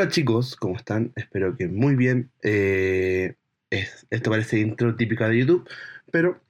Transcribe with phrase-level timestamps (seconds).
[0.00, 1.12] Hola chicos, ¿cómo están?
[1.14, 2.30] Espero que muy bien.
[2.42, 3.34] Eh,
[3.68, 5.68] es- esto parece intro típica de YouTube,
[6.10, 6.40] pero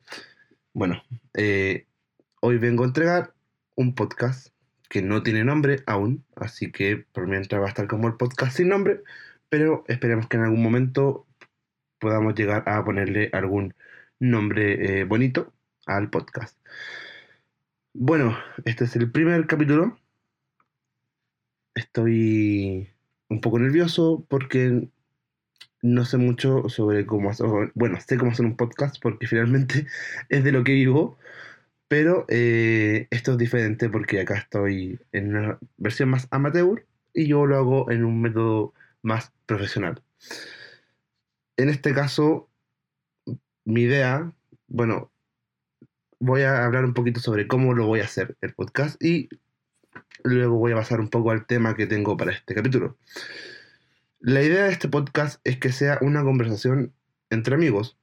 [0.73, 1.03] bueno,
[1.35, 1.89] eh,
[2.41, 3.35] hoy vengo a entregar
[3.75, 4.55] un podcast
[4.89, 8.57] que no tiene nombre aún, así que por mientras va a estar como el podcast
[8.57, 9.03] sin nombre,
[9.49, 11.27] pero esperemos que en algún momento
[11.99, 13.75] podamos llegar a ponerle algún
[14.21, 15.53] nombre eh, bonito
[15.87, 16.57] al podcast.
[17.95, 19.99] Bueno, este es el primer capítulo.
[21.75, 22.91] Estoy
[23.31, 24.89] un poco nervioso porque
[25.83, 29.87] no sé mucho sobre cómo hacer, bueno, sé cómo hacer un podcast porque finalmente
[30.29, 31.17] es de lo que vivo,
[31.89, 37.47] pero eh, esto es diferente porque acá estoy en una versión más amateur y yo
[37.47, 40.03] lo hago en un método más profesional.
[41.57, 42.49] En este caso,
[43.65, 44.33] mi idea,
[44.69, 45.11] bueno,
[46.19, 49.29] voy a hablar un poquito sobre cómo lo voy a hacer el podcast y
[50.23, 52.99] luego voy a pasar un poco al tema que tengo para este capítulo.
[54.21, 56.93] La idea de este podcast es que sea una conversación
[57.31, 57.97] entre amigos.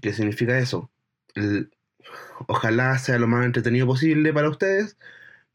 [0.00, 0.90] ¿Qué significa eso?
[2.46, 4.96] Ojalá sea lo más entretenido posible para ustedes,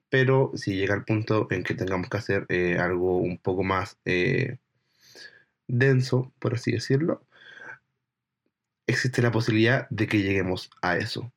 [0.09, 3.97] pero si llega el punto en que tengamos que hacer eh, algo un poco más
[4.05, 4.57] eh,
[5.67, 7.25] denso, por así decirlo,
[8.87, 11.31] existe la posibilidad de que lleguemos a eso.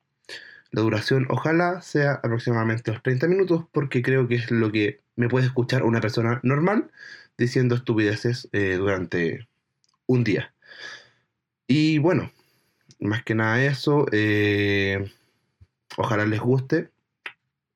[0.76, 5.26] La duración ojalá sea aproximadamente los 30 minutos porque creo que es lo que me
[5.26, 6.90] puede escuchar una persona normal
[7.38, 9.48] diciendo estupideces eh, durante
[10.04, 10.52] un día.
[11.66, 12.30] Y bueno,
[13.00, 15.10] más que nada eso, eh,
[15.96, 16.90] ojalá les guste.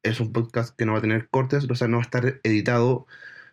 [0.02, 2.40] Es un podcast que no va a tener cortes, o sea, no va a estar
[2.42, 3.06] editado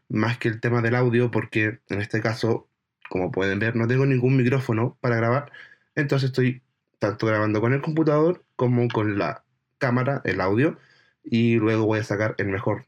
[0.10, 2.68] más que el tema del audio porque en este caso,
[3.10, 5.54] como pueden ver, no tengo ningún micrófono para grabar.
[5.96, 6.64] Entonces estoy
[7.00, 9.46] tanto grabando con el computador como con la
[9.80, 10.80] cámara, el audio,
[11.24, 12.88] y luego voy a sacar el mejor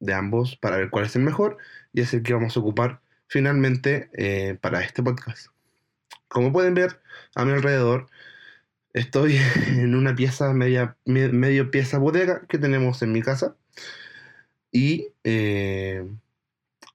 [0.00, 1.58] de ambos para ver cuál es el mejor
[1.92, 5.48] y es el que vamos a ocupar finalmente eh, para este podcast.
[6.28, 7.00] Como pueden ver
[7.36, 8.08] a mi alrededor,
[8.94, 9.38] estoy
[9.68, 13.56] en una pieza, media, me- medio pieza bodega que tenemos en mi casa
[14.72, 16.06] y eh,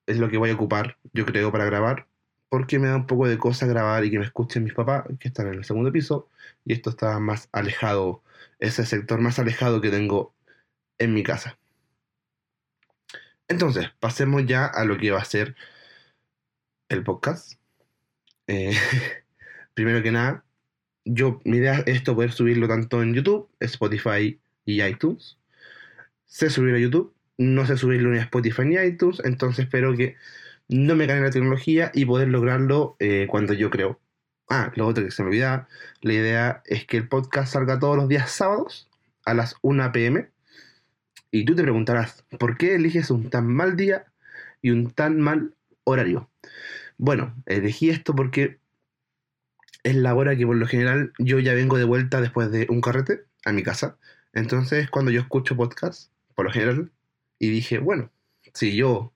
[0.06, 2.08] es lo que voy a ocupar, yo creo, para grabar
[2.56, 5.28] porque me da un poco de cosa grabar y que me escuchen mis papás que
[5.28, 6.30] están en el segundo piso
[6.64, 8.24] y esto está más alejado,
[8.60, 10.34] ese sector más alejado que tengo
[10.98, 11.58] en mi casa.
[13.50, 15.58] Entonces, pasemos ya a lo que va a ser
[16.88, 17.60] el podcast.
[18.48, 18.72] Eh,
[19.74, 20.46] primero que nada,
[21.04, 25.38] yo, mi idea es esto poder subirlo tanto en YouTube, Spotify y iTunes.
[26.24, 30.16] Sé subir a YouTube, no sé subirlo ni a Spotify ni iTunes, entonces espero que
[30.68, 34.00] no me gane la tecnología y poder lograrlo eh, cuando yo creo.
[34.50, 35.68] Ah, lo otro que se me olvidaba,
[36.02, 38.90] la idea es que el podcast salga todos los días sábados
[39.26, 40.30] a las 1 pm.
[41.32, 44.06] Y tú te preguntarás, ¿por qué eliges un tan mal día
[44.62, 45.54] y un tan mal
[45.84, 46.30] horario?
[46.98, 48.60] Bueno, elegí esto porque
[49.84, 52.82] es la hora que por lo general yo ya vengo de vuelta después de un
[52.82, 53.98] carrete a mi casa.
[54.34, 56.92] Entonces, cuando yo escucho podcast, por lo general,
[57.40, 58.12] y dije, bueno,
[58.54, 59.14] si yo,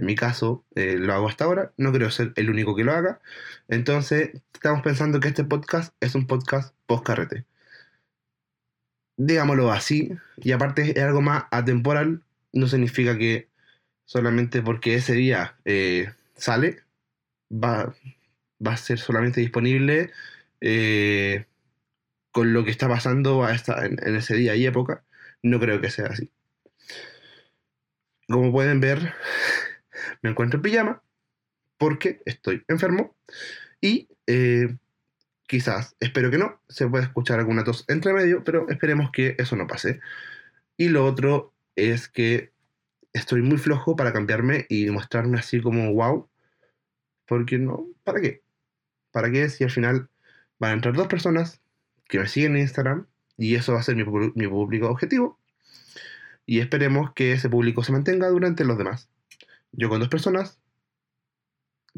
[0.00, 2.92] en mi caso, eh, lo hago hasta ahora, no creo ser el único que lo
[2.92, 3.20] haga.
[3.68, 7.44] Entonces, estamos pensando que este podcast es un podcast post carrete.
[9.18, 12.22] Digámoslo así, y aparte es algo más atemporal,
[12.54, 13.50] no significa que
[14.06, 16.82] solamente porque ese día eh, sale,
[17.52, 17.94] va,
[18.66, 20.12] va a ser solamente disponible
[20.62, 21.44] eh,
[22.32, 25.04] con lo que está pasando en ese día y época.
[25.42, 26.30] No creo que sea así.
[28.28, 29.12] Como pueden ver,
[30.22, 31.02] me encuentro en pijama
[31.78, 33.16] porque estoy enfermo
[33.80, 34.76] y eh,
[35.50, 39.56] quizás, espero que no, se pueda escuchar alguna tos entre medio, pero esperemos que eso
[39.56, 39.98] no pase.
[40.76, 42.52] Y lo otro es que
[43.12, 46.28] estoy muy flojo para cambiarme y mostrarme así como wow,
[47.26, 48.42] porque no, ¿para qué?
[49.10, 50.08] ¿Para qué si al final
[50.58, 51.60] van a entrar dos personas
[52.08, 53.06] que me siguen en Instagram
[53.36, 55.38] y eso va a ser mi, público objetivo?
[56.46, 59.09] Y esperemos que ese público se mantenga durante los demás.
[59.72, 60.60] Yo con dos personas,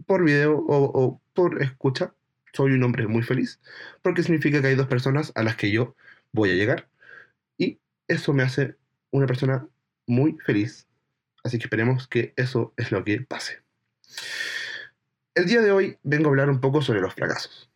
[0.07, 2.15] por video o, o por escucha,
[2.53, 3.61] soy un hombre muy feliz,
[4.03, 5.97] porque significa que hay dos personas a las que yo
[6.33, 6.89] voy a llegar.
[7.57, 7.79] Y
[8.09, 8.77] eso me hace
[9.11, 9.67] una persona
[10.07, 10.87] muy feliz.
[11.45, 13.63] Así que esperemos que eso es lo que pase.
[15.35, 17.71] El día de hoy vengo a hablar un poco sobre los fracasos.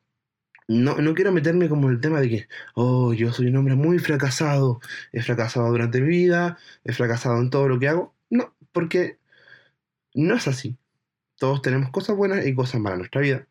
[0.68, 3.98] No, no quiero meterme como el tema de que, oh, yo soy un hombre muy
[3.98, 4.80] fracasado,
[5.12, 8.14] he fracasado durante mi vida, he fracasado en todo lo que hago.
[8.30, 9.18] No, porque
[10.16, 10.76] no es así.
[11.38, 13.46] Todos tenemos cosas buenas y cosas malas en nuestra vida.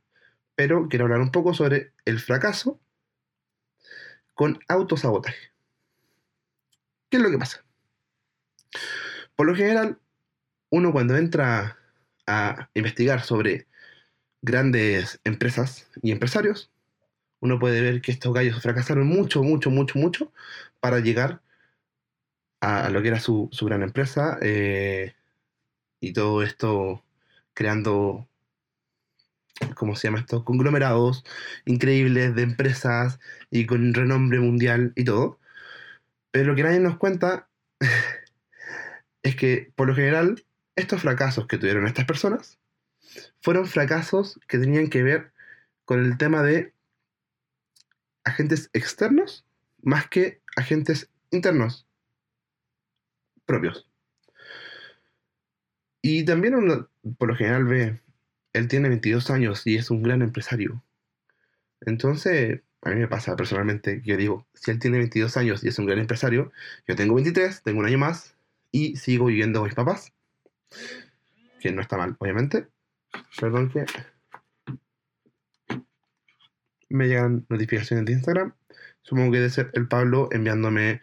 [0.56, 2.80] Pero quiero hablar un poco sobre el fracaso
[4.34, 5.52] con autosabotaje.
[7.10, 7.64] ¿Qué es lo que pasa?
[9.36, 10.00] Por lo general,
[10.70, 11.78] uno cuando entra
[12.26, 13.68] a investigar sobre
[14.42, 16.72] grandes empresas y empresarios,
[17.40, 20.34] uno puede ver que estos gallos fracasaron mucho, mucho, mucho, mucho
[20.80, 21.42] para llegar
[22.60, 25.14] a lo que era su, gran empresa eh,
[26.00, 27.04] y todo esto
[27.54, 28.28] creando,
[29.76, 30.46] ¿cómo se llama esto?
[30.46, 31.24] Conglomerados
[31.66, 33.20] increíbles de empresas
[33.50, 35.40] y con renombre mundial y todo.
[36.32, 37.50] Pero lo que nadie nos cuenta
[39.24, 40.46] es que, por lo general,
[40.76, 42.60] estos fracasos que tuvieron estas personas
[43.42, 45.32] fueron fracasos que tenían que ver
[45.86, 46.74] con el tema de
[48.24, 49.46] agentes externos
[49.82, 51.88] más que agentes internos
[53.46, 53.88] propios.
[56.08, 56.88] Y también uno,
[57.18, 58.00] por lo general ve,
[58.54, 60.84] él tiene 22 años y es un gran empresario.
[61.82, 65.80] Entonces, a mí me pasa personalmente yo digo, si él tiene 22 años y es
[65.80, 66.52] un gran empresario,
[66.88, 68.36] yo tengo 23, tengo un año más
[68.72, 70.14] y sigo viviendo con mis papás.
[71.60, 72.68] Que no está mal, obviamente.
[73.40, 73.86] Perdón que
[76.90, 78.54] me llegan notificaciones de Instagram.
[79.02, 81.02] Supongo que debe ser el Pablo enviándome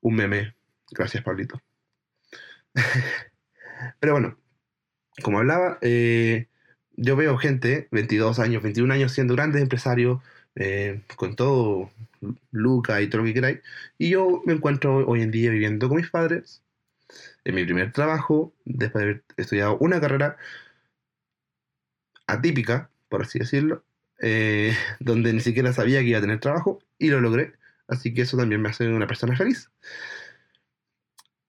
[0.00, 0.56] un meme.
[0.92, 1.60] Gracias, Pablito.
[4.00, 4.38] Pero bueno,
[5.22, 6.48] como hablaba, eh,
[6.96, 10.20] yo veo gente, 22 años, 21 años, siendo grandes empresarios,
[10.56, 11.90] eh, con todo
[12.52, 13.60] Luca y todo lo que queráis.
[13.98, 16.62] Y yo me encuentro hoy en día viviendo con mis padres,
[17.44, 20.36] en mi primer trabajo, después de haber estudiado una carrera
[22.26, 23.84] atípica, por así decirlo,
[24.20, 27.54] eh, donde ni siquiera sabía que iba a tener trabajo y lo logré.
[27.88, 29.70] Así que eso también me hace una persona feliz.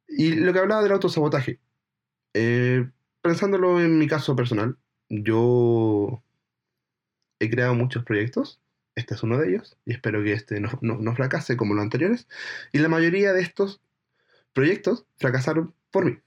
[0.08, 1.60] Y lo que hablaba del autosabotaje,
[2.36, 2.90] eh,
[3.22, 4.78] pensándolo en mi caso personal,
[5.10, 6.22] yo
[7.40, 8.60] he creado muchos proyectos,
[8.96, 12.28] este es uno de ellos, y espero que este no, no fracase como los anteriores,
[12.72, 13.82] y la mayoría de estos
[14.54, 16.20] proyectos fracasaron por mí.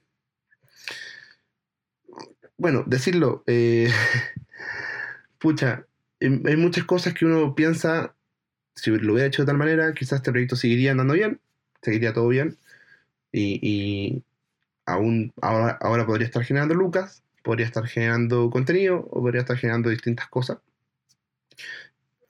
[2.56, 3.88] Bueno, decirlo, eh,
[5.38, 5.87] pucha,
[6.20, 8.14] em, hay muchas cosas que uno piensa,
[8.75, 11.40] si lo hubiera hecho de tal manera, quizás este proyecto seguiría andando bien,
[11.82, 12.58] seguiría todo bien,
[13.32, 14.25] y,
[15.40, 20.58] ahora, podría estar generando lucas, podría estar generando contenido, o podría estar generando distintas cosas.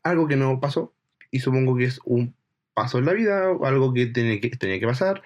[0.03, 0.95] Algo que no pasó,
[1.31, 2.35] y supongo que es un
[2.75, 5.23] paso en la vida, algo que, tiene que tenía que pasar,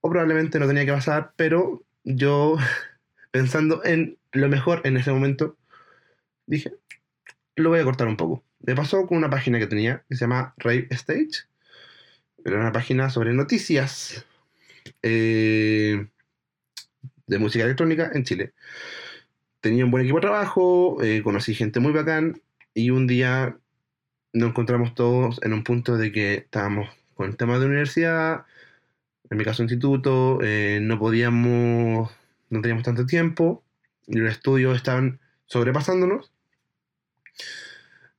[0.00, 2.56] o probablemente no tenía que pasar, pero yo,
[3.30, 5.56] pensando en lo mejor en ese momento,
[6.46, 6.74] dije,
[7.56, 8.44] lo voy a cortar un poco.
[8.60, 11.46] Me pasó con una página que tenía, que se llama Rave Stage.
[12.44, 14.24] Era una página sobre noticias
[15.02, 16.08] eh,
[17.30, 18.52] de música electrónica en Chile.
[19.60, 22.42] Tenía un buen equipo de trabajo, eh, conocí gente muy bacán,
[22.74, 23.56] y un día
[24.32, 28.44] nos encontramos todos en un punto de que estábamos con el tema de universidad,
[29.30, 32.10] en mi caso instituto, eh, no podíamos,
[32.50, 33.62] no teníamos tanto tiempo,
[34.08, 36.32] y los estudios estaban sobrepasándonos,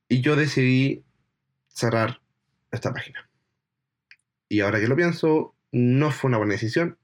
[0.07, 1.03] y yo decidí
[1.67, 2.21] cerrar
[2.71, 3.29] esta página.
[4.47, 6.97] Y ahora que lo pienso, no fue una buena decisión.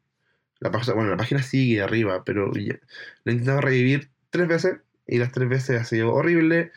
[0.60, 4.78] La, bueno, la página sigue arriba, pero la he intentado revivir tres veces
[5.08, 6.72] y las tres veces ha sido horrible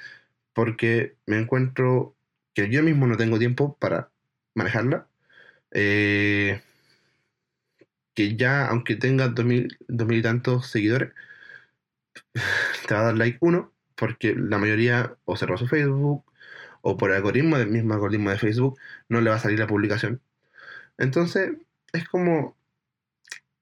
[0.52, 2.16] porque me encuentro
[2.54, 4.10] que yo mismo no tengo tiempo para
[4.54, 5.08] manejarla.
[5.72, 6.60] Eh,
[8.14, 11.12] que ya, aunque tenga dos mil, y tantos seguidores,
[12.88, 16.24] te va a dar like uno, porque la mayoría o cerró su Facebook,
[16.82, 19.66] o por el algoritmo, del mismo algoritmo de Facebook, no le va a salir la
[19.66, 20.20] publicación.
[20.98, 21.52] Entonces,
[21.92, 22.56] es como,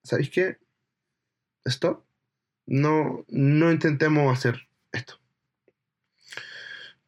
[0.09, 0.59] ¿sabéis qué?
[1.65, 2.05] Stop.
[2.67, 5.21] No, no intentemos hacer esto.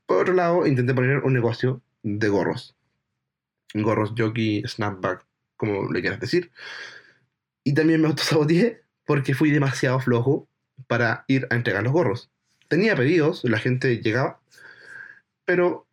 [0.06, 2.76] Por otro lado, intenté poner un negocio de gorros.
[3.74, 5.26] Gorros, jockey, snapback,
[5.56, 6.50] como le quieras decir.
[7.64, 10.48] Y también me autosaboteé porque fui demasiado flojo
[10.86, 12.30] para ir a entregar los gorros.
[12.68, 14.40] Tenía pedidos, la gente llegaba,
[15.44, 15.86] pero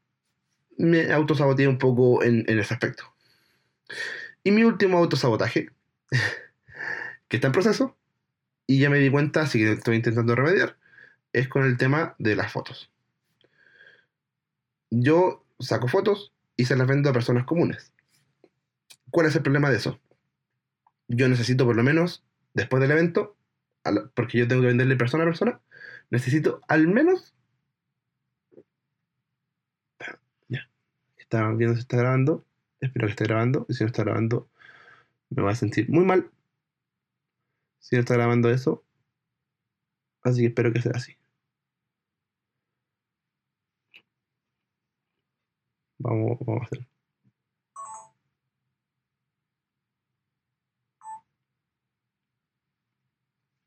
[0.78, 3.04] me autosaboteé un poco en, en ese aspecto.
[4.44, 5.70] Y mi último autosabotaje,
[7.28, 7.98] que está en proceso,
[8.66, 10.78] y ya me di cuenta, así que estoy intentando remediar,
[11.34, 12.92] es con el tema de las fotos.
[14.90, 17.94] Yo saco fotos y se las vendo a personas comunes.
[19.10, 20.00] ¿Cuál es el problema de eso?
[21.08, 23.38] Yo necesito por lo menos, después del evento,
[24.14, 25.62] porque yo tengo que venderle persona a persona,
[26.10, 27.34] necesito al menos...
[30.50, 30.70] Ya,
[31.18, 32.46] está viendo si está grabando.
[32.80, 33.66] Espero que esté grabando.
[33.70, 34.50] Y si no está grabando,
[35.30, 36.30] me voy a sentir muy mal.
[37.88, 38.84] Si no está grabando eso.
[40.24, 41.18] Así que espero que sea así.
[46.00, 46.88] Vamos, vamos a hacer.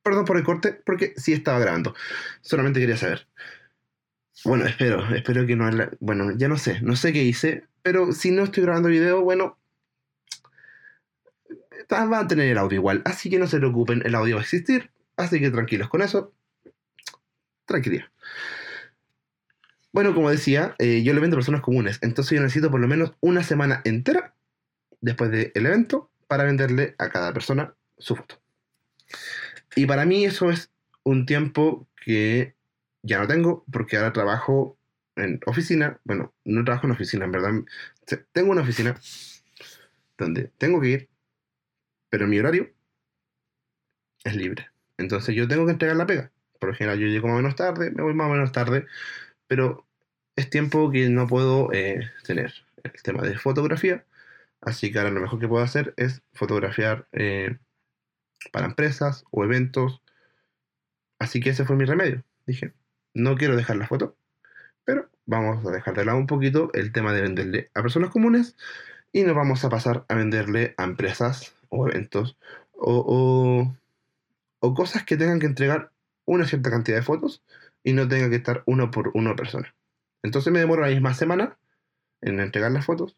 [0.02, 1.94] Perdón por el corte, porque sí estaba grabando.
[2.42, 3.26] Solamente quería saber.
[4.44, 5.70] Bueno, espero, espero que no...
[6.00, 9.59] Bueno, ya no sé, no sé qué hice, pero si no estoy grabando video, bueno,
[11.90, 13.02] van a tener el audio igual.
[13.04, 14.90] Así que no se preocupen, el audio va a existir.
[15.16, 16.32] Así que tranquilos con eso.
[17.66, 18.06] Tranquilidad.
[19.92, 21.98] Bueno, como decía, eh, yo le vendo personas comunes.
[22.02, 24.34] Entonces yo necesito por lo menos una semana entera
[25.00, 28.40] después del evento para venderle a cada persona su foto.
[29.74, 30.70] Y para mí eso es
[31.02, 32.54] un tiempo que
[33.02, 34.78] ya no tengo porque ahora trabajo
[35.16, 36.00] en oficina.
[36.04, 37.50] Bueno, no trabajo en oficina, en verdad.
[38.32, 38.98] Tengo una oficina
[40.18, 41.08] donde tengo que ir,
[42.10, 42.70] pero mi horario
[44.24, 44.68] es libre.
[44.98, 46.30] Entonces yo tengo que entregar la pega.
[46.58, 48.86] Por lo general yo llego más o menos tarde, me voy más o menos tarde,
[49.46, 49.86] pero
[50.36, 52.52] es tiempo que no puedo eh, tener.
[52.82, 54.04] El tema de fotografía.
[54.60, 57.58] Así que ahora lo mejor que puedo hacer es fotografiar eh,
[58.52, 60.02] para empresas o eventos.
[61.18, 62.24] Así que ese fue mi remedio.
[62.46, 62.72] Dije,
[63.14, 64.16] no quiero dejar la foto,
[64.84, 68.56] pero vamos a dejar de lado un poquito el tema de venderle a personas comunes
[69.12, 72.36] y nos vamos a pasar a venderle a empresas o eventos
[72.80, 73.74] o,
[74.60, 75.90] o, cosas que tengan que entregar
[76.24, 77.42] una cierta cantidad de fotos
[77.82, 79.74] y no tenga que estar uno por una persona.
[80.22, 81.58] Entonces me demoro la misma semana
[82.20, 83.16] en entregar las fotos,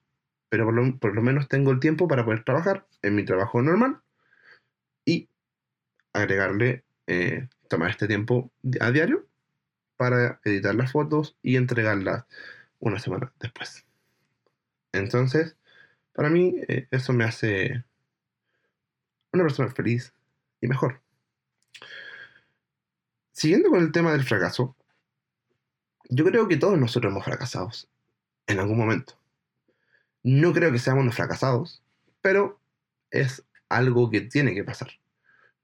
[0.48, 3.60] pero por lo, por lo, menos tengo el tiempo para poder trabajar en mi trabajo
[3.62, 4.00] normal
[5.04, 5.28] y
[6.12, 9.26] agregarle, eh, tomar este tiempo a diario
[9.96, 12.24] para editar las fotos y entregarlas
[12.80, 13.84] una semana después.
[14.92, 15.56] Entonces,
[16.12, 17.84] para mí eh, eso me hace
[19.32, 20.12] una persona feliz
[20.60, 21.00] y mejor.
[23.32, 24.76] Siguiendo con el tema del fracaso,
[26.08, 27.70] yo creo que todos nosotros hemos fracasado
[28.46, 29.18] en algún momento.
[30.22, 31.82] No creo que seamos los fracasados,
[32.20, 32.60] pero
[33.10, 34.90] es algo que tiene que pasar.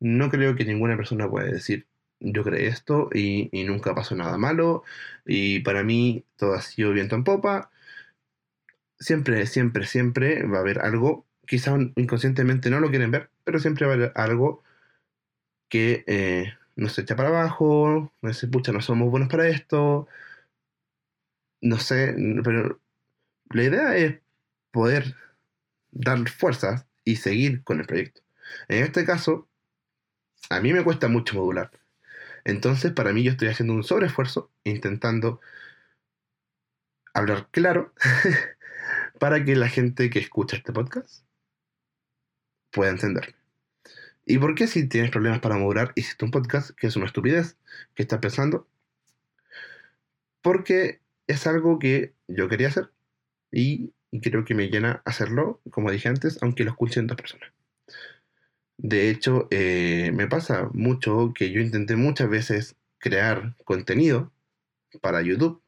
[0.01, 1.87] No creo que ninguna persona pueda decir,
[2.21, 4.83] yo creé esto y, y, nunca pasó nada malo
[5.25, 7.71] y para mí todo ha sido viento en popa.
[8.99, 13.87] Siempre, siempre, siempre va a haber algo, quizá inconscientemente no lo quieren ver, pero siempre
[13.87, 14.62] va a haber algo
[15.69, 20.07] que eh, nos echa para abajo, nos dice, pucha, no somos buenos para esto,
[21.61, 22.14] no sé,
[22.45, 22.81] pero
[23.50, 24.21] la idea es
[24.71, 25.17] poder
[25.90, 28.23] dar fuerzas y seguir con el proyecto.
[28.69, 29.49] En este caso,
[30.50, 31.71] a mí me cuesta mucho modular.
[32.45, 35.40] Entonces, para mí yo estoy haciendo un sobreesfuerzo intentando
[37.14, 37.95] hablar claro
[39.19, 41.28] para que la gente que escucha este podcast
[42.71, 43.35] pueda entenderme.
[44.27, 47.57] ¿Y por qué si tienes problemas para modular hiciste un podcast que es una estupidez
[47.95, 48.69] que estás pensando?
[50.43, 52.91] Porque es algo que yo quería hacer
[53.51, 57.51] y, creo que me llena hacerlo, como dije antes, aunque lo escuchen dos personas.
[58.77, 64.33] De hecho, eh, me pasa mucho que yo intenté muchas veces crear contenido
[65.01, 65.63] para YouTube,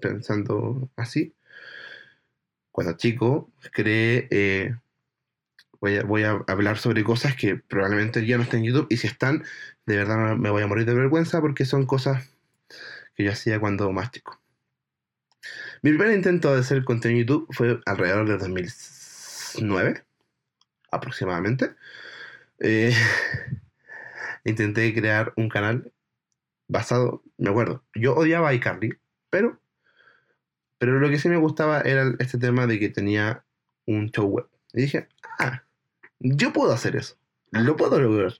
[0.00, 1.34] pensando así.
[2.70, 4.28] Cuando chico, creé...
[4.30, 4.76] Eh,
[5.80, 8.98] voy, a, voy a hablar sobre cosas que probablemente ya no estén en YouTube y
[8.98, 9.44] si están,
[9.86, 12.28] de verdad me voy a morir de vergüenza porque son cosas
[13.14, 14.40] que yo hacía cuando más chico.
[15.82, 20.04] Mi primer intento de hacer contenido en YouTube fue alrededor de 2009,
[20.90, 21.74] aproximadamente.
[22.58, 22.94] Eh,
[24.44, 25.92] intenté crear un canal
[26.68, 28.92] basado, me acuerdo, yo odiaba a iCarly,
[29.30, 29.58] pero,
[30.78, 33.44] pero lo que sí me gustaba era este tema de que tenía
[33.86, 34.46] un show web.
[34.72, 35.08] Y dije,
[35.38, 35.64] ah,
[36.20, 37.16] yo puedo hacer eso,
[37.50, 38.34] lo puedo lograr.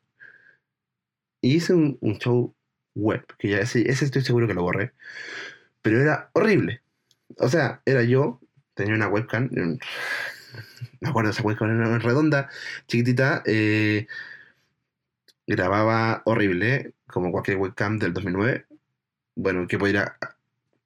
[1.43, 2.55] Y hice un, show
[2.95, 4.93] web, que ya ese estoy seguro que lo borré,
[5.83, 6.83] pero era horrible.
[7.39, 8.41] O sea, era yo,
[8.75, 9.51] tenía una webcam,
[11.01, 12.51] me acuerdo esa webcam redonda,
[12.87, 14.07] chiquitita, eh,
[15.47, 18.67] grababa horrible, como cualquier webcam del 2009,
[19.35, 20.19] bueno, que pudiera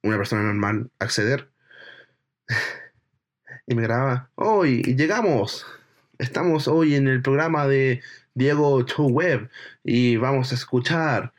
[0.03, 1.51] una persona normal acceder.
[3.67, 5.67] y me grababa, hoy llegamos,
[6.25, 8.02] estamos hoy en el programa de
[8.35, 9.50] Diego Show Web
[9.85, 11.33] y vamos a escuchar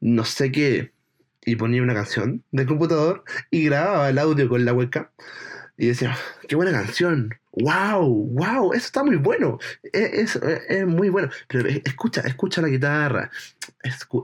[0.00, 0.92] no sé qué
[1.44, 5.06] y ponía una canción del computador y grababa el audio con la webcam
[5.76, 6.16] y decía,
[6.48, 11.68] qué buena canción, wow, wow, eso está muy bueno, e, es, es, muy bueno, pero
[11.68, 13.30] escucha, escucha la guitarra,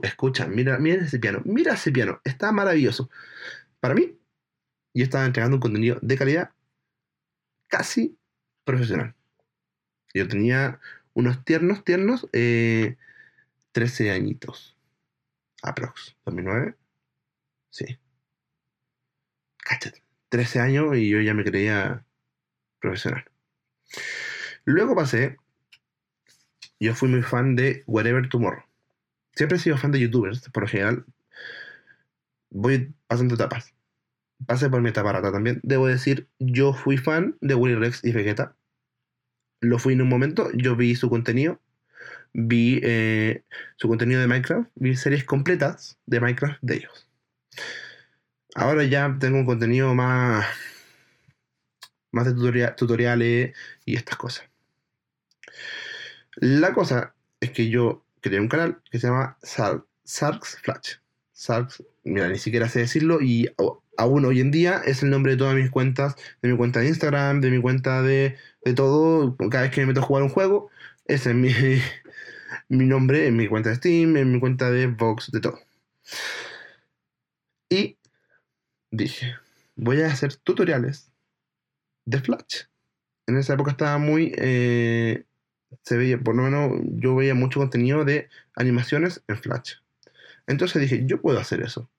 [0.03, 3.09] escucha, mira, mira ese piano, mira ese piano, está maravilloso.
[3.79, 4.17] Para mí,
[4.93, 6.49] yo estaba entregando un contenido de calidad
[7.69, 8.17] casi
[8.65, 9.15] profesional.
[10.15, 10.79] Yo tenía
[11.13, 12.97] unos tiernos, tiernos, 13
[13.73, 14.77] eh, añitos,
[15.61, 16.75] aprox, 2009.
[17.69, 17.99] Sí.
[19.57, 20.03] Cáchate.
[20.29, 22.05] 13 años y yo ya me creía
[22.79, 23.25] profesional.
[24.63, 25.37] Luego pasé,
[26.79, 28.63] yo fui muy fan de Whatever Tomorrow.
[29.35, 31.05] siempre he sido fan de youtubers, por lo general.
[32.51, 33.73] Voy pasando etapas.
[34.47, 35.59] Pasé por mi etapa rata también.
[35.63, 38.55] Debo decir, yo fui fan de Willy Rex y Vegeta.
[39.65, 41.59] Lo fui en un momento, yo vi su contenido.
[42.33, 43.43] Vi eh,
[43.77, 44.69] su contenido de Minecraft.
[44.75, 47.07] Vi series completas de Minecraft de ellos.
[48.53, 50.45] Ahora ya tengo un contenido más,
[52.11, 53.55] más de tutoriales
[53.85, 54.45] y estas cosas.
[56.35, 60.97] La cosa es que yo creé un canal que se llama Sarks Flash.
[61.31, 63.49] Sarks, mira, ni siquiera sé decirlo y
[63.97, 66.87] aún hoy en día es el nombre de todas mis cuentas, de mi cuenta de
[66.87, 69.37] Instagram, de mi cuenta de, de todo.
[69.49, 70.69] Cada vez que me meto a jugar un juego,
[71.05, 71.49] ese es mi,
[72.69, 75.59] mi nombre en mi cuenta de Steam, en mi cuenta de Vox, de todo.
[77.69, 77.97] Y
[78.91, 79.35] dije,
[79.75, 81.11] voy a hacer tutoriales
[82.05, 82.63] de Flash.
[83.27, 85.23] En esa época estaba muy eh,
[85.83, 89.75] se veía, por lo menos yo veía mucho contenido de animaciones en Flash.
[90.47, 91.89] Entonces dije, yo puedo hacer eso.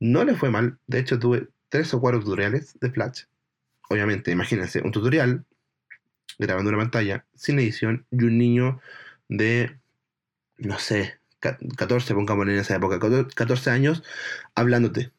[0.00, 3.24] No le fue mal, de hecho tuve tres o cuatro tutoriales de Flash.
[3.88, 5.44] Obviamente, imagínense, un tutorial
[6.38, 8.80] grabando una pantalla sin edición y un niño
[9.28, 9.78] de,
[10.58, 12.98] no sé, 14, pongamos en esa época,
[13.34, 14.02] 14 años,
[14.54, 15.12] hablándote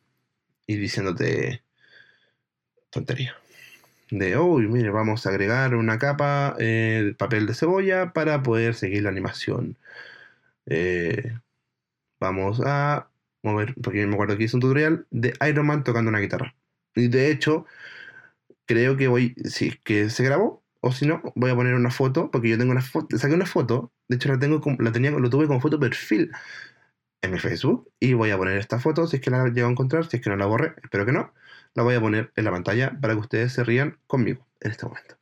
[0.68, 1.64] y diciéndote
[2.90, 3.36] tontería
[4.20, 8.76] de, uy, mire, vamos a agregar una capa eh, de papel de cebolla para poder
[8.76, 9.78] seguir la animación.
[10.66, 11.38] Eh,
[12.20, 13.10] vamos a
[13.44, 16.56] mover, porque me acuerdo que hice un tutorial de Iron Man tocando una guitarra.
[16.96, 17.66] Y de hecho,
[18.66, 22.30] creo que voy, si que se grabó, o si no, voy a poner una foto,
[22.30, 25.30] porque yo tengo una foto, saqué una foto, de hecho la tengo, la tenía, lo
[25.30, 26.30] tuve como foto perfil
[27.22, 29.72] en mi Facebook, y voy a poner esta foto, si es que la llego a
[29.72, 31.34] encontrar, si es que no la borré, espero que no
[31.74, 34.86] la voy a poner en la pantalla para que ustedes se rían conmigo en este
[34.86, 35.18] momento.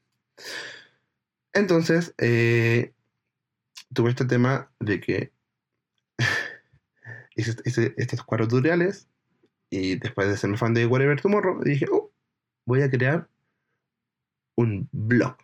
[1.53, 2.93] Entonces, eh,
[3.93, 5.31] tuve este tema de que
[7.35, 9.07] hice, estos cuatro tutoriales
[9.69, 12.11] y después de ser fan de Whatever Tomorrow, dije, oh,
[12.65, 13.29] voy a crear
[14.55, 15.37] un blog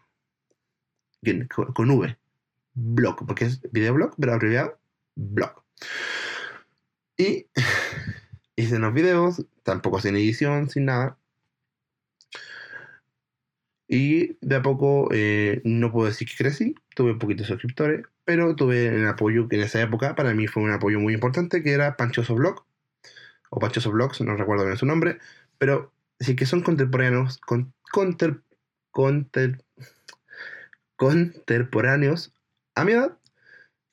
[1.73, 2.17] con, V,
[2.73, 4.79] blog, porque es videoblog, pero abreviado
[5.15, 5.63] blog.
[7.17, 7.47] Y
[8.55, 11.17] hice unos videos, tampoco sin edición, sin nada.
[13.87, 18.05] Y de a poco, eh, no puedo decir que crecí, tuve un poquito de suscriptores,
[18.25, 21.63] pero tuve el apoyo que en esa época para mí fue un apoyo muy importante,
[21.63, 22.65] que era Panchoso Blog,
[23.49, 25.19] o Panchoso Blogs, no recuerdo bien su nombre,
[25.57, 27.73] pero sí que son contemporáneos, con,
[30.97, 32.33] contemporáneos
[32.75, 33.17] a mi edad,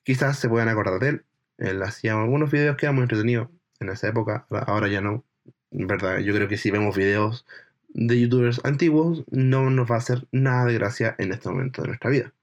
[0.03, 1.25] quizás se puedan acordar de él.
[1.57, 5.23] Él hacía algunos videos que eran muy entretenidos en esa época, ahora ya no.
[5.71, 7.45] En verdad, yo creo que si vemos videos
[7.89, 11.87] de youtubers antiguos, no nos va a hacer nada de gracia en este momento de
[11.89, 12.33] nuestra vida.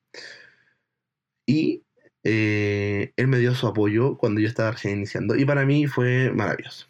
[1.46, 1.85] Y
[2.25, 6.31] eh, él me dio su apoyo cuando yo estaba recién iniciando y para mí fue
[6.33, 6.87] maravilloso.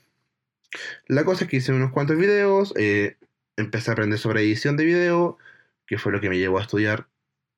[1.06, 3.16] La cosa es que hice unos cuantos videos, eh,
[3.56, 5.38] empecé a aprender sobre edición de video,
[5.86, 7.08] que fue lo que me llevó a estudiar,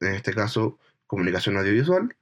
[0.06, 2.14] en este caso, comunicación audiovisual,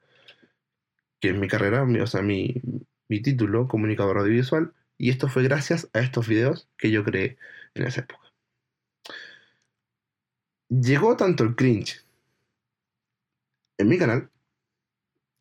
[1.21, 2.61] que es mi carrera, o sea, mi,
[3.09, 7.39] mi título, comunicador audiovisual, y esto fue gracias a estos videos que yo creé
[7.75, 8.33] en esa época.
[10.69, 12.05] Llegó tanto el cringe
[13.79, 14.31] en mi canal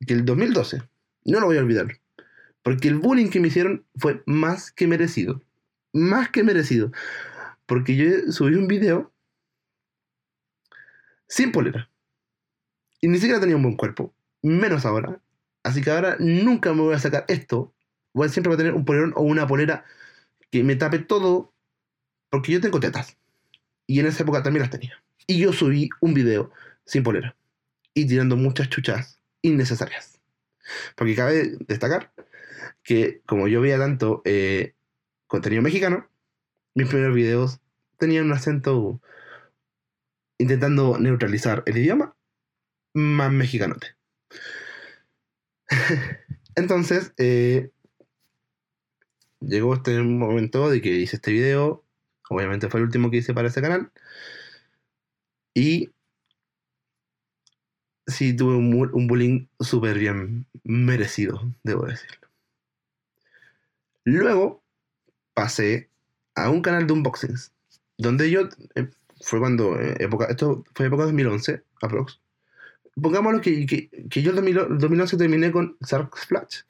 [0.06, 0.82] que el 2012,
[1.26, 2.00] no lo voy a olvidar,
[2.64, 5.42] porque el bullying que me hicieron fue más que merecido,
[5.94, 6.92] más que merecido,
[7.66, 9.14] porque yo subí un video
[11.28, 11.91] sin polera
[13.02, 15.20] y ni siquiera tenía un buen cuerpo, menos ahora,
[15.64, 17.74] Así que ahora nunca me voy a sacar esto.
[18.14, 19.86] Voy siempre a tener un polerón o una polera
[20.50, 21.54] que me tape todo.
[22.30, 23.18] Porque yo tengo tetas.
[23.88, 25.02] Y en esa época también las tenía.
[25.28, 26.52] Y yo subí un video
[26.86, 27.36] sin polera.
[27.94, 30.20] Y tirando muchas chuchas innecesarias.
[30.96, 32.12] Porque cabe destacar
[32.84, 34.74] que como yo veía tanto eh,
[35.28, 36.08] contenido mexicano,
[36.74, 37.60] mis primeros videos
[37.98, 39.02] tenían un acento
[40.38, 42.11] intentando neutralizar el idioma
[42.94, 43.96] más mexicanote.
[46.56, 47.72] Entonces, eh,
[49.40, 51.84] llegó este momento de que hice este video.
[52.30, 53.92] Obviamente fue el último que hice para este canal.
[55.54, 55.92] Y
[58.08, 62.28] sí tuve un, bullying súper bien merecido, debo decirlo.
[64.04, 64.64] Luego
[65.34, 65.90] pasé
[66.36, 67.54] a un canal de unboxings,
[67.98, 68.90] donde yo, eh,
[69.22, 72.21] fue cuando, eh, época, esto fue época 2011, aprox,
[73.02, 76.62] pongámoslo que, que, que yo en 2011 terminé con Sark Flash.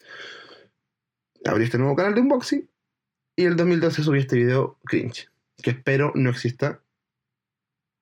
[1.46, 2.70] Abrí este nuevo canal de unboxing
[3.36, 5.30] y el 2012 subí este video cringe,
[5.62, 6.82] que espero no exista.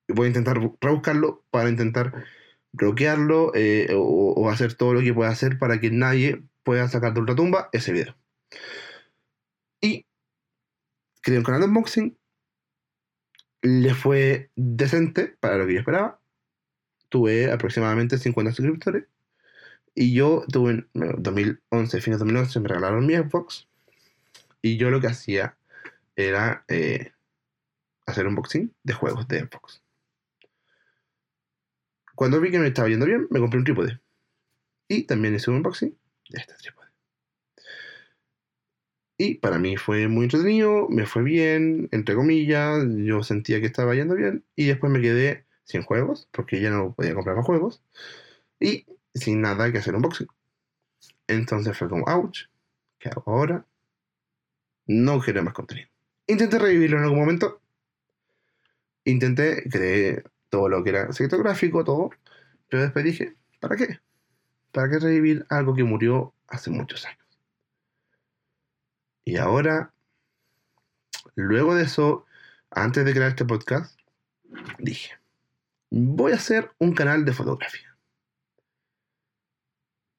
[0.08, 2.24] Voy a intentar rebuscarlo para intentar
[2.72, 7.20] bloquearlo eh, o, hacer todo lo que pueda hacer para que nadie puedan sacar de
[7.20, 8.16] ultratumba ese video.
[9.80, 10.06] Y
[11.22, 12.18] creé un canal de unboxing.
[13.62, 16.19] Le fue decente para lo que yo esperaba.
[17.10, 19.04] Tuve aproximadamente 50 suscriptores.
[19.94, 23.68] Y yo tuve en 2011, fines de 2011, me regalaron mi Xbox.
[24.62, 25.56] Y yo lo que hacía
[26.16, 27.12] era eh,
[28.06, 29.82] hacer unboxing de juegos de Xbox.
[32.14, 34.00] Cuando vi que me estaba yendo bien, me compré un trípode.
[34.88, 35.96] Y también hice un unboxing
[36.30, 36.88] de este trípode.
[39.16, 43.94] Y para mí fue muy entretenido, me fue bien, entre comillas, yo sentía que estaba
[43.94, 44.44] yendo bien.
[44.56, 47.82] Y después me quedé sin juegos, porque ya no podía comprar más juegos.
[48.58, 50.26] Y sin nada que hacer unboxing.
[51.28, 52.46] Entonces fue como, ouch,
[52.98, 53.64] ¿qué hago ahora?
[54.86, 55.88] No quiero más contenido.
[56.26, 57.60] Intenté revivirlo en algún momento.
[59.04, 62.10] Intenté, creé todo lo que era secreto gráfico, todo.
[62.68, 64.00] Pero después dije, ¿para qué?
[64.72, 67.18] ¿Para qué revivir algo que murió hace muchos años?
[69.24, 69.92] Y ahora,
[71.36, 72.26] luego de eso,
[72.70, 73.98] antes de crear este podcast,
[74.78, 75.19] dije,
[75.90, 77.96] voy a hacer un canal de fotografía.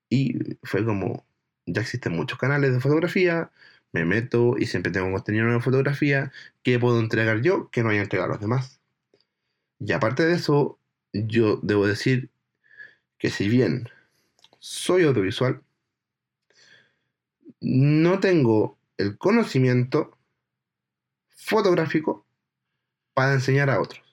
[0.10, 1.26] Y fue como,
[1.66, 3.52] ya existen muchos canales de fotografía,
[3.94, 6.32] me meto y siempre tengo contenido de fotografía
[6.64, 8.82] que puedo entregar yo que no haya entregado a los demás.
[9.80, 10.80] Y aparte de eso,
[11.14, 12.30] yo debo decir
[13.18, 13.90] que si bien
[14.60, 15.62] soy audiovisual,
[17.62, 20.18] no tengo el conocimiento
[21.30, 22.26] fotográfico
[23.14, 24.11] para enseñar a otros.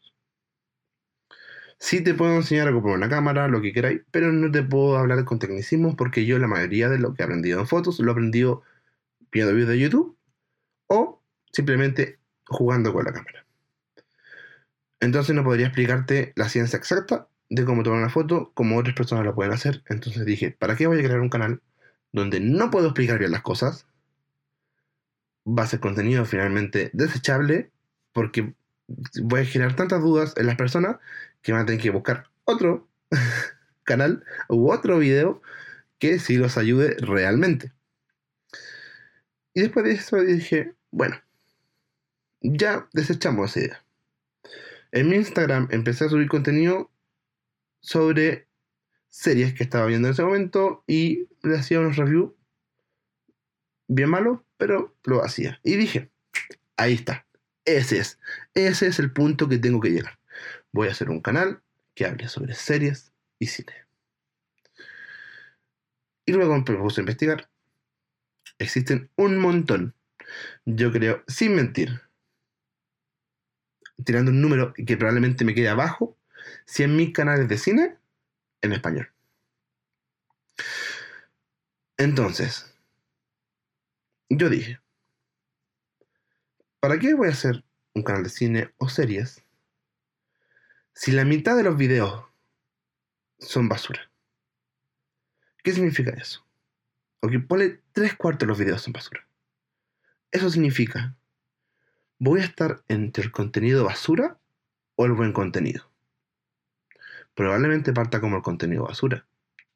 [1.80, 4.98] Sí te puedo enseñar a comprar una cámara, lo que queráis, pero no te puedo
[4.98, 8.10] hablar con tecnicismos porque yo la mayoría de lo que he aprendido en fotos lo
[8.10, 8.62] he aprendido
[9.30, 10.16] viendo videos de YouTube
[10.88, 13.46] o simplemente jugando con la cámara.
[15.00, 19.24] Entonces no podría explicarte la ciencia exacta de cómo tomar una foto como otras personas
[19.24, 19.82] lo pueden hacer.
[19.88, 21.62] Entonces dije, ¿para qué voy a crear un canal
[22.12, 23.86] donde no puedo explicar bien las cosas?
[25.46, 27.70] Va a ser contenido finalmente desechable
[28.12, 28.54] porque
[29.22, 30.96] voy a generar tantas dudas en las personas
[31.42, 32.88] que van a tener que buscar otro
[33.84, 35.40] canal u otro video
[35.98, 37.72] que sí los ayude realmente.
[39.54, 41.20] Y después de eso dije, bueno,
[42.40, 43.84] ya desechamos esa idea.
[44.92, 46.90] En mi Instagram empecé a subir contenido
[47.80, 48.46] sobre
[49.08, 52.32] series que estaba viendo en ese momento y le hacía unos reviews
[53.88, 55.60] bien malos, pero lo hacía.
[55.62, 56.10] Y dije,
[56.76, 57.26] ahí está,
[57.64, 58.18] ese es,
[58.54, 60.17] ese es el punto que tengo que llegar
[60.78, 61.60] voy a hacer un canal
[61.96, 63.72] que hable sobre series y cine.
[66.24, 67.50] Y luego me puse a investigar.
[68.58, 69.94] Existen un montón.
[70.64, 72.00] Yo creo, sin mentir,
[74.04, 76.16] tirando un número que probablemente me quede abajo,
[76.66, 77.96] 100.000 canales de cine
[78.62, 79.10] en español.
[81.96, 82.72] Entonces,
[84.28, 84.78] yo dije,
[86.78, 87.64] ¿para qué voy a hacer
[87.94, 89.42] un canal de cine o series
[90.98, 92.24] si la mitad de los videos
[93.38, 94.10] son basura.
[95.62, 96.44] ¿Qué significa eso?
[97.20, 99.24] Ok, pone tres cuartos de los videos son basura.
[100.32, 101.14] Eso significa,
[102.18, 104.40] voy a estar entre el contenido basura
[104.96, 105.88] o el buen contenido.
[107.32, 109.24] Probablemente parta como el contenido basura.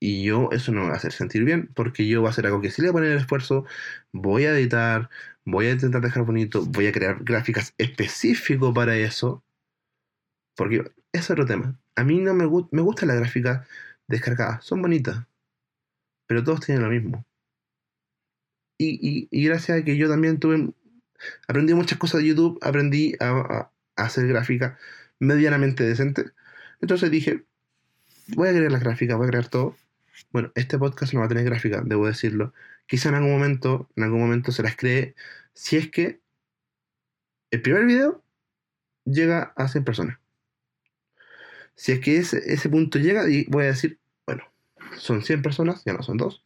[0.01, 2.47] Y yo eso no me va a hacer sentir bien, porque yo voy a hacer
[2.47, 3.65] algo que sí le voy a poner el esfuerzo,
[4.11, 5.09] voy a editar,
[5.45, 9.45] voy a intentar dejar bonito, voy a crear gráficas específicos para eso,
[10.57, 11.79] porque es otro tema.
[11.95, 13.67] A mí no me, me gusta la gráfica
[14.09, 14.61] descargada.
[14.63, 15.27] Son bonitas.
[16.27, 17.25] Pero todos tienen lo mismo.
[18.79, 20.73] Y, gracias a que yo también tuve...
[21.47, 22.59] Aprendí muchas cosas de YouTube.
[22.63, 24.79] Aprendí a, hacer gráfica
[25.19, 26.33] medianamente decente.
[26.81, 27.45] Entonces dije,
[28.29, 29.77] voy a crear las gráficas, voy a crear todo.
[30.33, 32.53] Bueno, este podcast no va a tener gráfica, debo decirlo.
[32.87, 35.15] Quizá en algún momento, en algún momento se las cree
[35.55, 36.21] si es que
[37.51, 38.25] el primer video
[39.05, 40.22] llega a 100 personas.
[41.75, 44.45] Si es que ese, ese punto llega, y voy a decir, bueno,
[44.99, 46.45] son 100 personas, ya no son dos.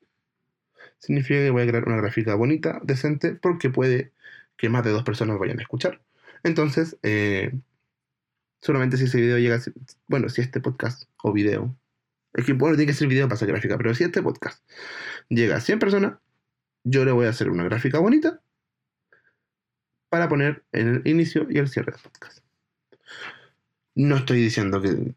[0.98, 4.12] Significa que voy a crear una gráfica bonita, decente, porque puede
[4.56, 6.00] que más de dos personas vayan a escuchar.
[6.42, 7.52] Entonces, eh,
[8.60, 9.60] solamente si ese video llega,
[10.08, 11.76] bueno, si este podcast o video,
[12.34, 14.62] es que bueno, tiene que ser video para hacer gráfica, pero si este podcast
[15.28, 16.18] llega a 100 personas,
[16.84, 18.40] yo le voy a hacer una gráfica bonita
[20.08, 22.45] para poner en el inicio y el cierre del podcast.
[23.96, 25.14] No estoy diciendo que,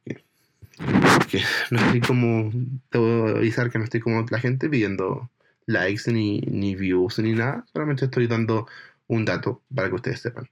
[1.70, 2.52] no estoy como.
[2.90, 5.30] Te a avisar que no estoy como la gente pidiendo
[5.66, 7.66] likes ni, ni views ni nada.
[7.74, 8.68] Solamente estoy dando
[9.08, 10.50] un dato para que ustedes sepan.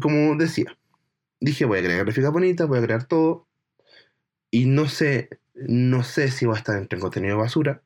[0.00, 0.76] Como decía,
[1.40, 3.46] dije voy a crear gráfica bonita, voy a crear todo.
[4.50, 7.82] Y no sé No sé si va a estar entre contenido basura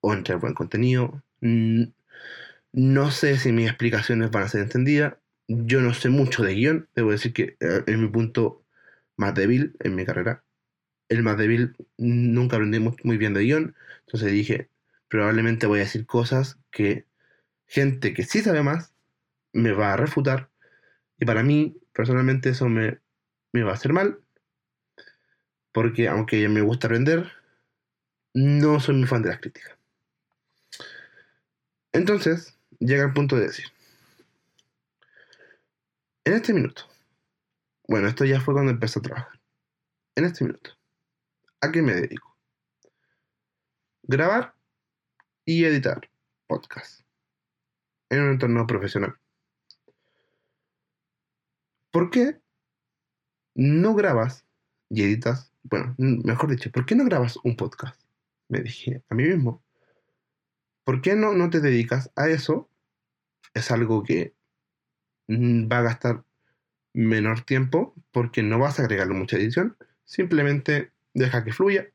[0.00, 1.22] o entre buen contenido.
[2.72, 5.14] No sé si mis explicaciones van a ser entendidas.
[5.48, 6.88] Yo no sé mucho de guion.
[6.94, 8.64] Debo decir que eh, es mi punto
[9.16, 10.44] más débil en mi carrera.
[11.08, 13.74] El más débil, nunca aprendí muy bien de guion.
[14.06, 14.68] Entonces dije,
[15.08, 17.06] probablemente voy a decir cosas que
[17.66, 18.92] gente que sí sabe más
[19.52, 20.50] me va a refutar.
[21.18, 22.98] Y para mí, personalmente, eso me,
[23.52, 24.20] me va a hacer mal.
[25.72, 27.32] Porque aunque me gusta aprender,
[28.34, 29.76] no soy muy fan de las críticas.
[31.92, 33.66] Entonces, llega el punto de decir,
[36.28, 36.82] en este minuto,
[37.88, 39.40] bueno, esto ya fue cuando empecé a trabajar,
[40.14, 40.72] en este minuto,
[41.62, 42.36] ¿a qué me dedico?
[44.02, 44.54] Grabar
[45.46, 46.10] y editar
[46.46, 47.00] podcast
[48.10, 49.16] en un entorno profesional.
[51.90, 52.42] ¿Por qué
[53.54, 54.44] no grabas
[54.90, 55.54] y editas?
[55.62, 57.98] Bueno, mejor dicho, ¿por qué no grabas un podcast?
[58.48, 59.64] Me dije a mí mismo.
[60.84, 62.70] ¿Por qué no, no te dedicas a eso?
[63.54, 64.37] Es algo que
[65.28, 66.24] va a gastar
[66.94, 69.76] menor tiempo porque no vas a agregarle mucha edición.
[70.04, 71.88] Simplemente deja que fluya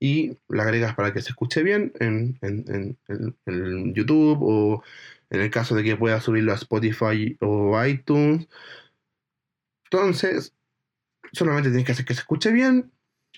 [0.00, 4.82] y la agregas para que se escuche bien en, en, YouTube o
[5.30, 8.48] en el caso de que puedas subirlo a Spotify o iTunes.
[9.84, 10.54] Entonces,
[11.32, 12.92] solamente tienes que hacer que se escuche bien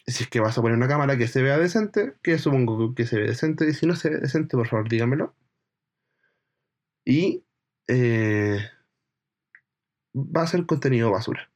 [0.06, 3.06] si es que vas a poner una cámara que se vea decente, que supongo que
[3.06, 5.34] se ve decente, y si no se ve decente, por favor, dígamelo.
[7.04, 7.44] Y
[7.88, 8.58] eh,
[10.14, 11.50] va a ser contenido basura.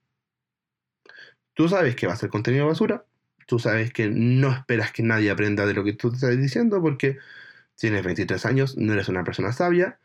[1.54, 3.04] Tú sabes que va a ser contenido basura,
[3.46, 6.80] tú sabes que no esperas que nadie aprenda de lo que tú te estás diciendo
[6.80, 7.18] porque
[7.76, 9.98] tienes 23 años, no eres una persona sabia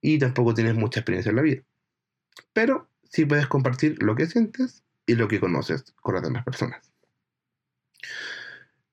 [0.00, 1.62] y tampoco tienes mucha experiencia en la vida.
[2.52, 6.92] Pero sí puedes compartir lo que sientes y lo que conoces con las demás personas.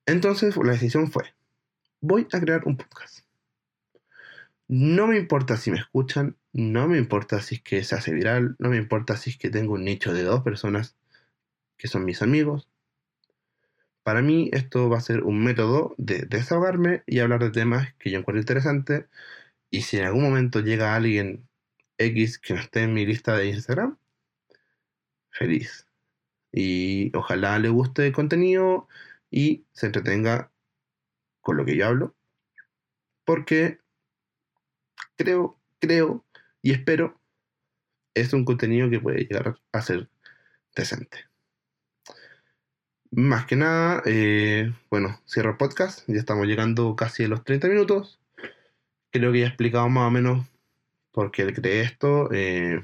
[0.05, 1.33] Entonces la decisión fue,
[2.01, 3.18] voy a crear un podcast.
[4.69, 8.55] No me importa si me escuchan, no me importa si es que se hace viral,
[8.59, 10.95] no me importa si es que tengo un nicho de dos personas
[11.77, 12.69] que son mis amigos.
[14.03, 18.11] Para mí esto va a ser un método de desahogarme y hablar de temas que
[18.11, 19.05] yo encuentro interesantes.
[19.71, 21.47] Y si en algún momento llega alguien
[21.97, 23.97] X que no esté en mi lista de Instagram,
[25.31, 25.87] feliz.
[26.51, 28.87] Y ojalá le guste el contenido
[29.31, 30.51] y se entretenga
[31.41, 32.15] con lo que yo hablo.
[33.25, 33.78] Porque
[35.19, 36.25] creo, creo
[36.61, 37.19] y espero
[38.15, 40.09] es un contenido que puede llegar a ser
[40.75, 41.25] decente.
[43.11, 46.03] Más que nada, eh, bueno, cierro el podcast.
[46.07, 48.19] Ya estamos llegando casi a los 30 minutos.
[49.11, 50.47] Creo que ya he explicado más o menos
[51.11, 52.29] por qué creé esto.
[52.31, 52.81] Eh,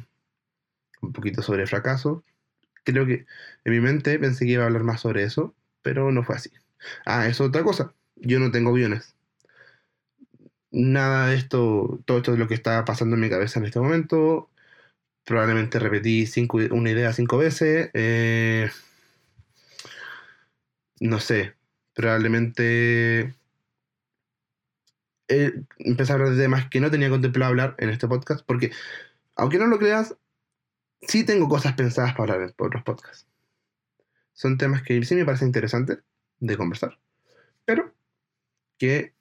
[1.01, 2.23] un poquito sobre el fracaso.
[2.83, 3.25] Creo que
[3.65, 6.49] en mi mente pensé que iba a hablar más sobre eso pero no fue así.
[7.05, 7.93] Ah, es otra cosa.
[8.15, 9.14] Yo no tengo guiones.
[10.71, 13.80] Nada de esto, todo esto es lo que está pasando en mi cabeza en este
[13.80, 14.49] momento.
[15.25, 17.91] Probablemente repetí cinco, una idea cinco veces.
[17.93, 18.69] Eh,
[20.99, 21.56] no sé,
[21.93, 23.36] probablemente
[25.28, 28.71] eh, empecé a hablar de temas que no tenía contemplado hablar en este podcast, porque
[29.36, 30.15] aunque no lo creas,
[31.01, 33.28] sí tengo cosas pensadas para hablar en otros podcasts
[34.36, 35.99] son temas que sí me parecen interesantes
[36.39, 36.99] de conversar,
[37.65, 37.95] pero
[38.78, 39.14] que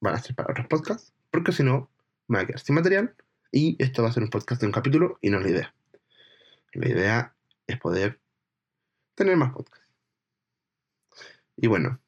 [0.00, 1.90] van a ser para otros podcasts, porque si no,
[2.28, 3.14] me voy a quedar sin material
[3.50, 5.74] y esto va a ser un podcast de un capítulo y no es la idea.
[6.72, 7.34] La idea
[7.66, 8.20] es poder
[9.14, 9.88] tener más podcasts.
[11.56, 12.00] Y bueno,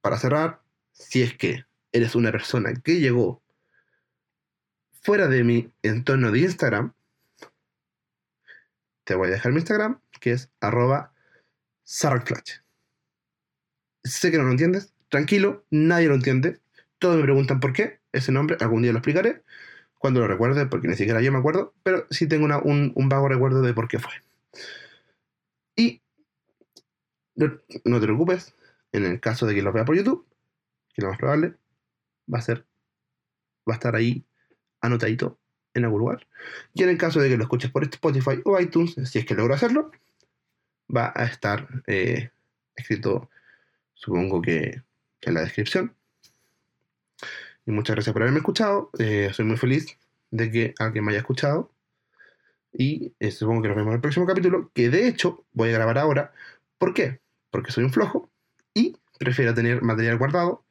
[0.00, 3.42] para cerrar, si es que eres una persona que llegó
[5.02, 6.92] fuera de mi entorno de Instagram,
[9.04, 11.14] te voy a dejar mi Instagram, que es arroba.
[14.04, 16.60] Sé que no lo entiendes, tranquilo, nadie lo entiende.
[16.98, 19.42] Todos me preguntan por qué ese nombre, algún día lo explicaré,
[19.98, 23.62] cuando lo recuerde, porque ni siquiera yo me acuerdo, pero sí tengo un, vago recuerdo
[23.62, 24.12] de por qué fue.
[25.76, 26.02] Y
[27.34, 28.54] no, te preocupes,
[28.92, 30.26] en el caso de que lo vea por YouTube,
[30.94, 31.54] que lo más probable
[32.32, 34.24] va a estar ahí
[34.80, 35.38] anotadito
[35.74, 36.26] en algún lugar.
[36.74, 39.34] Y en el caso de que lo escuches por Spotify o iTunes, si es que
[39.34, 39.90] logro hacerlo,
[40.94, 42.30] va a estar eh,
[42.74, 43.30] escrito,
[43.94, 44.82] supongo que
[45.22, 45.94] en la descripción.
[47.68, 48.88] Y muchas gracias por haberme escuchado.
[48.98, 49.98] Eh, soy muy feliz
[50.30, 51.70] de que alguien me haya escuchado.
[52.72, 55.72] Y eh, supongo que nos vemos en el próximo capítulo, que de hecho voy a
[55.72, 56.32] grabar ahora.
[56.78, 57.20] ¿Por qué?
[57.50, 58.30] Porque soy un flojo
[58.72, 60.64] y prefiero tener material guardado.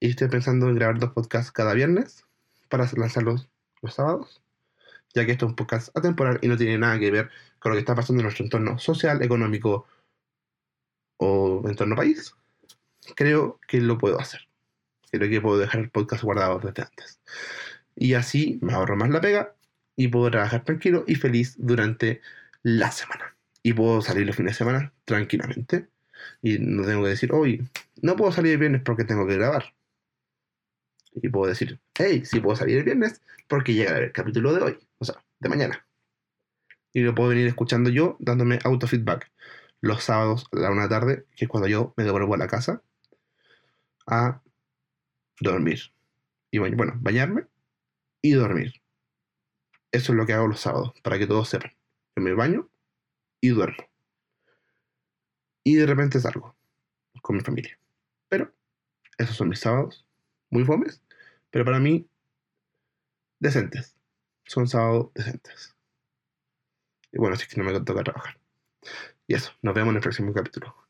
[0.00, 2.24] Y estoy pensando en grabar dos podcasts cada viernes
[2.70, 3.50] para lanzarlos
[3.82, 4.40] los sábados
[5.14, 7.76] ya que esto es un podcast atemporal y no tiene nada que ver con lo
[7.76, 9.86] que está pasando en nuestro entorno social, económico
[11.16, 12.34] o en torno país,
[13.14, 14.45] creo que lo puedo hacer.
[15.18, 17.20] Creo que puedo dejar el podcast guardado desde antes.
[17.94, 19.54] Y así me ahorro más la pega
[19.96, 22.20] y puedo trabajar tranquilo y feliz durante
[22.62, 23.34] la semana.
[23.62, 25.88] Y puedo salir los fines de semana tranquilamente.
[26.42, 27.66] Y no tengo que decir, hoy
[28.02, 29.74] no puedo salir el viernes porque tengo que grabar.
[31.14, 34.78] Y puedo decir, hey, sí puedo salir el viernes porque llega el capítulo de hoy,
[34.98, 35.86] o sea, de mañana.
[36.92, 39.30] Y lo puedo venir escuchando yo dándome autofeedback
[39.80, 42.82] los sábados a la una tarde, que es cuando yo me devuelvo a la casa
[44.06, 44.40] a
[45.40, 45.80] dormir.
[46.50, 47.46] Y bueno, bañarme
[48.22, 48.74] y dormir.
[49.92, 51.72] Eso es lo que hago los sábados, para que todos sepan.
[52.16, 52.68] Yo me baño
[53.40, 53.88] y duermo.
[55.64, 56.56] Y de repente salgo
[57.22, 57.78] con mi familia.
[58.28, 58.52] Pero
[59.18, 60.06] esos son mis sábados,
[60.50, 61.02] muy fomes,
[61.50, 62.08] pero para mí
[63.38, 63.96] decentes.
[64.44, 65.74] Son sábados decentes.
[67.12, 68.38] Y bueno, así que no me toca trabajar.
[69.26, 70.85] Y eso, nos vemos en el próximo capítulo.